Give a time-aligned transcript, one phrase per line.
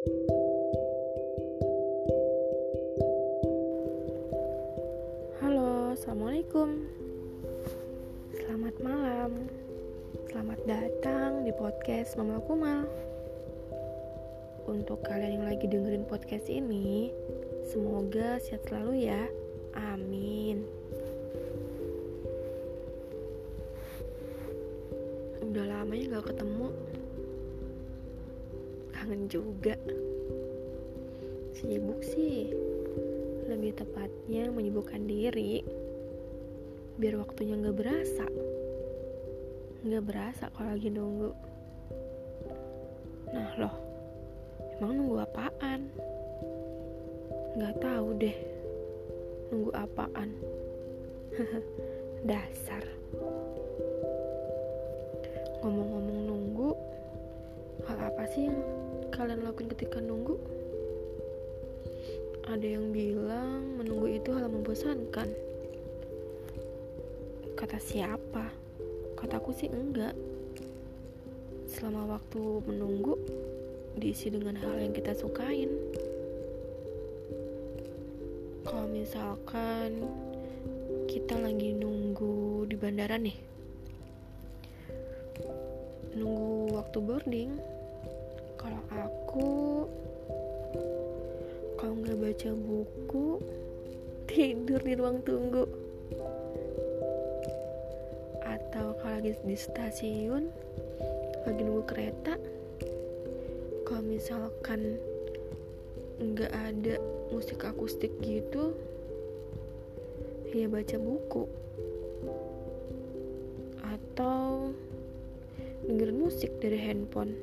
[0.00, 0.16] Halo,
[5.92, 6.88] assalamualaikum.
[8.32, 9.44] Selamat malam.
[10.32, 12.88] Selamat datang di podcast Mama Kumal.
[14.64, 17.12] Untuk kalian yang lagi dengerin podcast ini,
[17.68, 19.28] semoga sehat selalu ya.
[19.76, 20.64] Amin.
[25.44, 26.72] Udah lama ya gak ketemu.
[29.10, 29.74] Kangen juga.
[31.50, 32.54] Sibuk sih.
[33.50, 35.66] Lebih tepatnya menyibukkan diri
[36.94, 38.22] biar waktunya nggak berasa.
[39.82, 41.34] Nggak berasa kalau lagi nunggu.
[43.34, 43.74] Nah loh
[44.78, 45.90] emang nunggu apaan?
[47.58, 48.36] Nggak tahu deh.
[49.50, 50.30] Nunggu apaan?
[52.30, 52.86] Dasar.
[55.66, 56.70] Ngomong-ngomong nunggu
[57.90, 58.62] hal apa sih yang
[59.10, 60.38] kalian lakuin ketika nunggu
[62.50, 65.30] ada yang bilang menunggu itu hal membosankan.
[67.54, 68.50] Kata siapa?
[69.14, 70.18] Kataku sih enggak.
[71.70, 73.14] Selama waktu menunggu
[73.94, 75.70] diisi dengan hal yang kita sukain.
[78.66, 80.10] Kalau misalkan
[81.06, 83.38] kita lagi nunggu di bandara nih.
[86.18, 87.69] Nunggu waktu boarding.
[89.30, 89.86] Aku
[91.78, 93.38] kalau nggak baca buku
[94.26, 95.70] tidur di ruang tunggu.
[98.42, 100.50] Atau kalau lagi di stasiun
[101.46, 102.34] lagi nunggu kereta
[103.86, 104.98] kalau misalkan
[106.18, 106.98] nggak ada
[107.30, 108.74] musik akustik gitu
[110.50, 111.46] ya baca buku.
[113.78, 114.74] Atau
[115.86, 117.38] dengerin musik dari handphone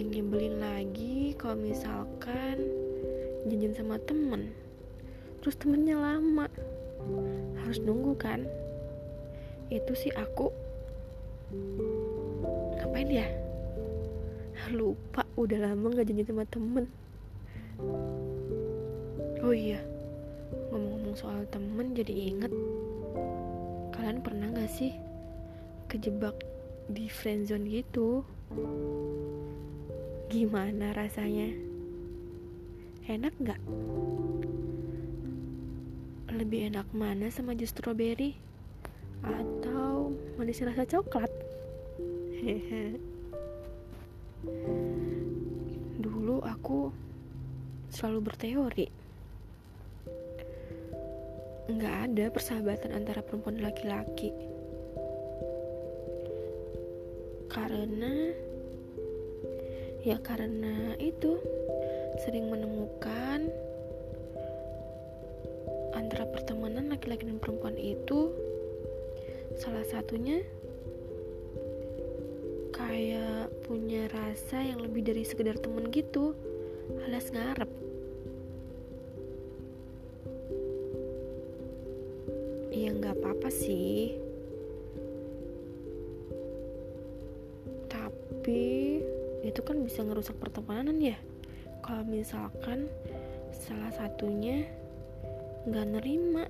[0.00, 2.56] paling nyebelin lagi kalau misalkan
[3.44, 4.48] janjian sama temen.
[5.44, 6.48] Terus temennya lama.
[7.60, 8.48] Harus nunggu kan?
[9.68, 10.48] Itu sih aku.
[12.80, 13.28] Ngapain ya
[14.72, 16.88] lupa udah lama gak janjian sama temen.
[19.44, 19.84] Oh iya
[20.72, 22.52] ngomong-ngomong soal temen jadi inget.
[23.92, 24.96] Kalian pernah gak sih
[25.92, 26.40] kejebak
[26.88, 28.24] di friendzone gitu
[30.30, 31.50] Gimana rasanya?
[33.10, 33.58] Enak nggak?
[36.30, 38.38] Lebih enak mana sama jus strawberry?
[39.26, 41.26] Atau manis rasa coklat?
[46.06, 46.94] Dulu aku
[47.90, 48.86] selalu berteori
[51.70, 54.30] nggak ada persahabatan antara perempuan dan laki-laki
[57.50, 58.34] karena
[60.00, 61.36] ya karena itu
[62.24, 63.52] sering menemukan
[65.92, 68.32] antara pertemanan laki-laki dan perempuan itu
[69.60, 70.40] salah satunya
[72.72, 76.32] kayak punya rasa yang lebih dari sekedar temen gitu
[77.06, 77.70] alias ngarep.
[82.74, 84.16] Ya nggak apa-apa sih.
[87.86, 88.69] Tapi
[89.50, 91.18] itu kan bisa ngerusak pertemanan ya.
[91.82, 92.86] Kalau misalkan
[93.50, 94.62] salah satunya
[95.66, 96.46] nggak nerima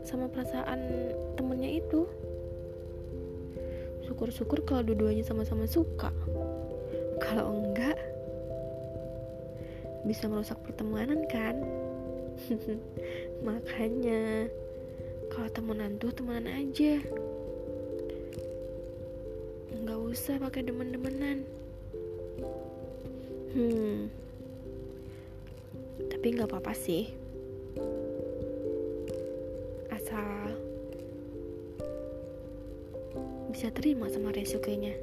[0.00, 0.80] sama perasaan
[1.36, 2.08] temennya itu
[4.08, 6.08] syukur-syukur kalau dua-duanya sama-sama suka.
[7.20, 8.00] Kalau enggak
[10.08, 11.60] bisa merusak pertemanan kan?
[13.46, 14.48] Makanya
[15.28, 16.96] kalau temenan tuh temenan aja.
[19.84, 21.60] Nggak usah pakai demen-demenan
[23.50, 24.06] Hmm.
[26.06, 27.10] Tapi nggak apa-apa sih.
[29.90, 30.54] Asal
[33.50, 34.94] bisa terima sama resikonya.